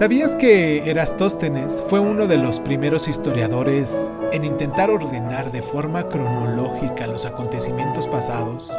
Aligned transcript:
¿Sabías 0.00 0.34
que 0.34 0.88
Erastóstenes 0.88 1.84
fue 1.86 2.00
uno 2.00 2.26
de 2.26 2.38
los 2.38 2.58
primeros 2.58 3.06
historiadores 3.06 4.10
en 4.32 4.44
intentar 4.44 4.88
ordenar 4.88 5.52
de 5.52 5.60
forma 5.60 6.08
cronológica 6.08 7.06
los 7.06 7.26
acontecimientos 7.26 8.08
pasados? 8.08 8.78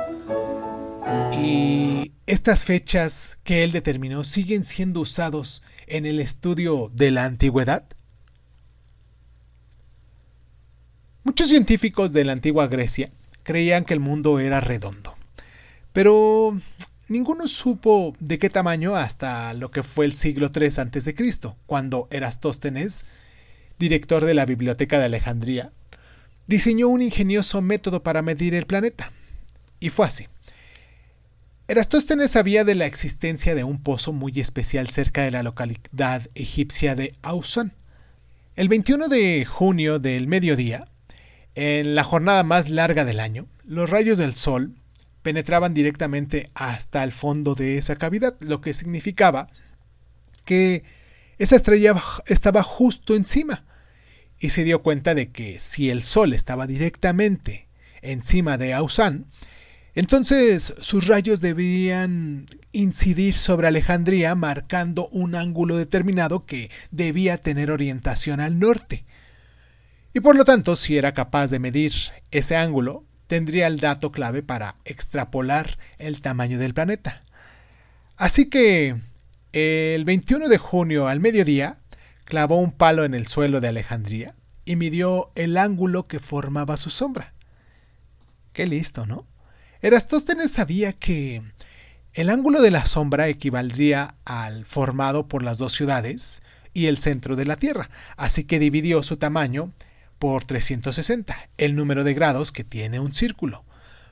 Y 1.37 2.11
estas 2.25 2.63
fechas 2.63 3.37
que 3.43 3.63
él 3.63 3.71
determinó 3.71 4.23
siguen 4.23 4.65
siendo 4.65 5.01
usados 5.01 5.61
en 5.85 6.07
el 6.07 6.19
estudio 6.19 6.89
de 6.91 7.11
la 7.11 7.25
antigüedad. 7.25 7.83
Muchos 11.23 11.49
científicos 11.49 12.13
de 12.13 12.25
la 12.25 12.33
antigua 12.33 12.65
Grecia 12.65 13.11
creían 13.43 13.85
que 13.85 13.93
el 13.93 13.99
mundo 13.99 14.39
era 14.39 14.59
redondo, 14.59 15.13
pero 15.93 16.57
ninguno 17.11 17.45
supo 17.47 18.15
de 18.19 18.39
qué 18.39 18.49
tamaño 18.49 18.95
hasta 18.95 19.53
lo 19.53 19.69
que 19.69 19.83
fue 19.83 20.05
el 20.05 20.13
siglo 20.13 20.49
III 20.55 20.67
a.C., 20.67 21.15
cuando 21.65 22.07
Erastóstenes, 22.09 23.05
director 23.77 24.23
de 24.23 24.33
la 24.33 24.45
Biblioteca 24.45 24.97
de 24.97 25.05
Alejandría, 25.05 25.71
diseñó 26.47 26.87
un 26.87 27.01
ingenioso 27.01 27.61
método 27.61 28.01
para 28.01 28.21
medir 28.21 28.55
el 28.55 28.65
planeta. 28.65 29.11
Y 29.81 29.89
fue 29.89 30.07
así. 30.07 30.27
Erastóstenes 31.67 32.31
sabía 32.31 32.63
de 32.63 32.75
la 32.75 32.85
existencia 32.85 33.55
de 33.55 33.65
un 33.65 33.83
pozo 33.83 34.13
muy 34.13 34.39
especial 34.39 34.89
cerca 34.89 35.23
de 35.23 35.31
la 35.31 35.43
localidad 35.43 36.27
egipcia 36.33 36.95
de 36.95 37.13
Ausán. 37.21 37.73
El 38.55 38.69
21 38.69 39.09
de 39.09 39.45
junio 39.45 39.99
del 39.99 40.27
mediodía, 40.27 40.87
en 41.55 41.93
la 41.93 42.03
jornada 42.03 42.43
más 42.43 42.69
larga 42.69 43.03
del 43.03 43.19
año, 43.19 43.47
los 43.65 43.89
rayos 43.89 44.17
del 44.17 44.33
sol 44.33 44.75
penetraban 45.21 45.73
directamente 45.73 46.49
hasta 46.53 47.03
el 47.03 47.11
fondo 47.11 47.55
de 47.55 47.77
esa 47.77 47.95
cavidad, 47.95 48.35
lo 48.41 48.61
que 48.61 48.73
significaba 48.73 49.47
que 50.45 50.83
esa 51.37 51.55
estrella 51.55 51.95
estaba 52.27 52.63
justo 52.63 53.15
encima. 53.15 53.65
Y 54.39 54.49
se 54.49 54.63
dio 54.63 54.81
cuenta 54.81 55.13
de 55.13 55.29
que 55.31 55.59
si 55.59 55.89
el 55.91 56.01
Sol 56.01 56.33
estaba 56.33 56.65
directamente 56.65 57.67
encima 58.01 58.57
de 58.57 58.73
Ausán, 58.73 59.27
entonces 59.93 60.73
sus 60.79 61.07
rayos 61.07 61.41
debían 61.41 62.45
incidir 62.71 63.33
sobre 63.33 63.67
Alejandría 63.67 64.35
marcando 64.35 65.07
un 65.09 65.35
ángulo 65.35 65.77
determinado 65.77 66.45
que 66.45 66.71
debía 66.91 67.37
tener 67.37 67.71
orientación 67.71 68.39
al 68.39 68.57
norte. 68.57 69.05
Y 70.13 70.21
por 70.21 70.35
lo 70.35 70.45
tanto, 70.45 70.75
si 70.75 70.97
era 70.97 71.13
capaz 71.13 71.47
de 71.47 71.59
medir 71.59 71.93
ese 72.31 72.55
ángulo, 72.55 73.05
tendría 73.31 73.67
el 73.67 73.79
dato 73.79 74.11
clave 74.11 74.43
para 74.43 74.75
extrapolar 74.83 75.77
el 75.99 76.21
tamaño 76.21 76.59
del 76.59 76.73
planeta. 76.73 77.23
Así 78.17 78.49
que 78.49 78.97
el 79.53 80.03
21 80.03 80.49
de 80.49 80.57
junio 80.57 81.07
al 81.07 81.21
mediodía 81.21 81.77
clavó 82.25 82.57
un 82.57 82.73
palo 82.73 83.05
en 83.05 83.13
el 83.13 83.27
suelo 83.27 83.61
de 83.61 83.69
Alejandría 83.69 84.35
y 84.65 84.75
midió 84.75 85.31
el 85.35 85.55
ángulo 85.55 86.09
que 86.09 86.19
formaba 86.19 86.75
su 86.75 86.89
sombra. 86.89 87.31
Qué 88.51 88.67
listo, 88.67 89.05
¿no? 89.05 89.25
Erastóstenes 89.81 90.51
sabía 90.51 90.91
que 90.91 91.41
el 92.13 92.29
ángulo 92.29 92.61
de 92.61 92.71
la 92.71 92.85
sombra 92.85 93.29
equivaldría 93.29 94.15
al 94.25 94.65
formado 94.65 95.29
por 95.29 95.41
las 95.41 95.57
dos 95.57 95.71
ciudades 95.71 96.43
y 96.73 96.87
el 96.87 96.97
centro 96.97 97.37
de 97.37 97.45
la 97.45 97.55
Tierra, 97.55 97.89
así 98.17 98.43
que 98.43 98.59
dividió 98.59 99.01
su 99.03 99.15
tamaño 99.15 99.71
por 100.21 100.45
360, 100.45 101.35
el 101.57 101.75
número 101.75 102.03
de 102.03 102.13
grados 102.13 102.51
que 102.51 102.63
tiene 102.63 102.99
un 102.99 103.11
círculo, 103.11 103.65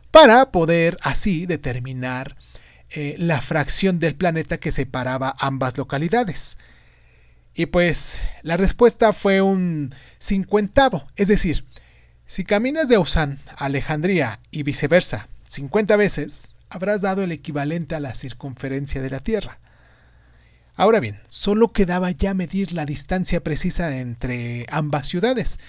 para 0.10 0.52
poder 0.52 0.98
así 1.04 1.46
determinar 1.46 2.36
eh, 2.90 3.14
la 3.20 3.42
fracción 3.42 4.00
del 4.00 4.16
planeta 4.16 4.58
que 4.58 4.72
separaba 4.72 5.36
ambas 5.38 5.78
localidades. 5.78 6.58
Y 7.54 7.68
pues 7.68 8.22
la 8.42 8.58
respuesta 8.58 9.14
fue 9.14 9.44
un 9.44 9.92
cincuentavo, 10.20 11.06
es 11.16 11.28
decir, 11.28 11.64
si 12.26 12.44
caminas 12.44 12.90
de 12.90 12.96
Ausán 12.96 13.38
a 13.56 13.66
Alejandría 13.66 14.40
y 14.50 14.64
viceversa 14.64 15.28
50 15.44 15.96
veces, 15.96 16.56
habrás 16.70 17.02
dado 17.02 17.22
el 17.22 17.32
equivalente 17.32 17.94
a 17.94 18.00
la 18.00 18.16
circunferencia 18.16 19.00
de 19.00 19.12
la 19.12 19.20
Tierra. 19.20 19.60
Ahora 20.76 21.00
bien, 21.02 21.20
solo 21.28 21.72
quedaba 21.72 22.10
ya 22.10 22.34
medir 22.34 22.74
la 22.74 22.88
distancia 22.88 23.44
precisa 23.44 24.00
entre 24.00 24.66
ambas 24.70 25.08
ciudades, 25.08 25.60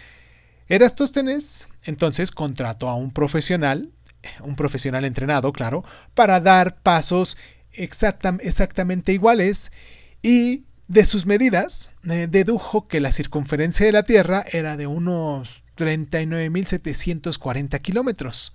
Erastóstenes 0.71 1.69
entonces 1.85 2.31
contrató 2.31 2.89
a 2.89 2.95
un 2.95 3.11
profesional, 3.11 3.91
un 4.41 4.55
profesional 4.55 5.05
entrenado, 5.05 5.53
claro, 5.53 5.85
para 6.15 6.39
dar 6.39 6.81
pasos 6.81 7.37
exactamente 7.73 9.13
iguales 9.13 9.73
y 10.23 10.63
de 10.87 11.05
sus 11.05 11.27
medidas 11.27 11.91
eh, 12.09 12.29
dedujo 12.31 12.87
que 12.87 13.01
la 13.01 13.11
circunferencia 13.11 13.85
de 13.85 13.93
la 13.93 14.05
Tierra 14.05 14.45
era 14.53 14.77
de 14.77 14.87
unos 14.87 15.65
39.740 15.77 17.81
kilómetros. 17.81 18.55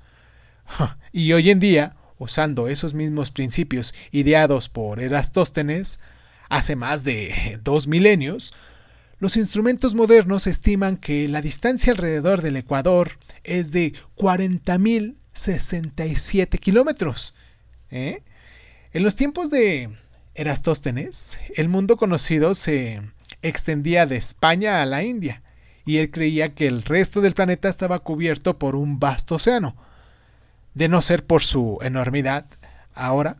Y 1.12 1.34
hoy 1.34 1.50
en 1.50 1.59
día, 1.59 1.98
usando 2.18 2.70
esos 2.70 2.94
mismos 2.94 3.30
principios 3.30 3.94
ideados 4.12 4.70
por 4.70 5.02
Erastóstenes 5.02 6.00
hace 6.48 6.78
más 6.78 7.04
de 7.04 7.59
dos 7.64 7.88
milenios, 7.88 8.54
los 9.25 9.38
instrumentos 9.38 9.96
modernos 9.96 10.46
estiman 10.46 10.97
que 10.97 11.28
la 11.28 11.41
distancia 11.41 11.94
alrededor 11.94 12.44
del 12.44 12.58
Ecuador 12.58 13.13
es 13.44 13.72
de 13.72 13.94
40.067 14.18 16.59
kilómetros. 16.59 17.36
¿eh? 17.90 18.22
En 18.94 19.02
los 19.02 19.16
tiempos 19.16 19.50
de 19.50 19.90
Erastóstenes, 20.36 21.40
el 21.56 21.69
mundo 21.69 21.97
conocido 21.97 22.53
se 22.53 23.02
extendía 23.41 24.06
de 24.06 24.18
España 24.18 24.84
a 24.84 24.86
la 24.86 25.03
India, 25.03 25.42
y 25.88 25.97
él 25.97 26.12
creía 26.12 26.53
que 26.53 26.68
el 26.68 26.84
resto 26.84 27.19
del 27.19 27.34
planeta 27.34 27.68
estaba 27.68 27.97
cubierto 27.97 28.59
por 28.59 28.75
un 28.75 29.00
vasto 29.00 29.38
océano. 29.38 29.75
De 30.75 30.88
no 30.88 31.02
ser 31.02 31.25
por 31.25 31.42
su 31.42 31.80
enormidad, 31.81 32.46
ahora 32.94 33.38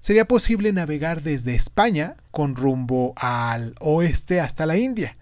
sería 0.00 0.26
posible 0.26 0.72
navegar 0.72 1.20
desde 1.20 1.54
España 1.54 2.16
con 2.30 2.56
rumbo 2.56 3.12
al 3.16 3.74
oeste 3.80 4.40
hasta 4.40 4.64
la 4.64 4.78
India. 4.78 5.14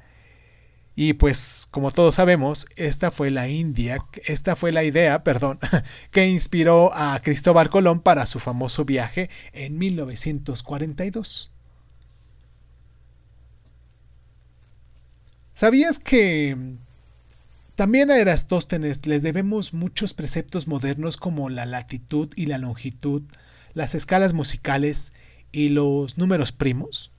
Y 0.97 1.15
pues, 1.15 1.67
como 1.71 1.91
todos 1.91 2.15
sabemos, 2.15 2.69
esta 2.77 3.11
fue 3.11 3.31
la 3.31 3.49
India, 3.49 3.99
esta 4.27 4.55
fue 4.55 4.71
la 4.71 4.85
idea, 4.85 5.25
perdón, 5.25 5.59
que 6.13 6.29
inspiró 6.29 6.95
a 6.95 7.21
Cristóbal 7.21 7.69
Colón 7.69 8.01
para 8.01 8.27
su 8.27 8.39
famoso 8.39 8.85
viaje 8.85 9.29
en 9.53 9.77
1942. 9.79 11.51
¿Sabías 15.53 15.99
que 15.99 16.57
también 17.75 18.11
a 18.11 18.19
Erastóstenes 18.19 19.07
les 19.07 19.23
debemos 19.23 19.73
muchos 19.73 20.15
preceptos 20.15 20.69
modernos 20.69 21.17
como 21.17 21.51
la 21.51 21.67
latitud 21.67 22.29
y 22.37 22.47
la 22.47 22.59
longitud, 22.59 23.23
las 23.73 23.97
escalas 23.97 24.33
musicales 24.33 25.13
y 25.51 25.71
los 25.71 26.19
números 26.19 26.53
primos? 26.53 27.14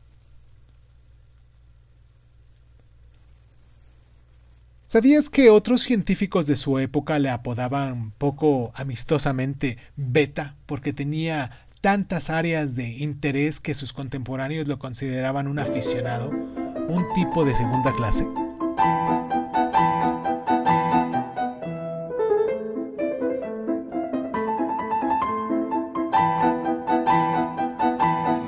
¿Sabías 4.87 5.31
que 5.31 5.49
otros 5.49 5.81
científicos 5.81 6.45
de 6.45 6.55
su 6.55 6.77
época 6.77 7.17
le 7.17 7.31
apodaban 7.31 8.11
poco 8.19 8.71
amistosamente 8.75 9.79
Beta 9.95 10.55
porque 10.67 10.93
tenía 10.93 11.49
tantas 11.81 12.29
áreas 12.29 12.75
de 12.75 12.89
interés 12.99 13.59
que 13.59 13.73
sus 13.73 13.93
contemporáneos 13.93 14.67
lo 14.67 14.77
consideraban 14.77 15.47
un 15.47 15.57
aficionado, 15.57 16.29
un 16.29 17.03
tipo 17.15 17.45
de 17.45 17.55
segunda 17.55 17.95
clase? 17.95 18.27